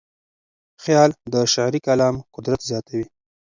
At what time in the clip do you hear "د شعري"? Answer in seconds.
1.33-1.79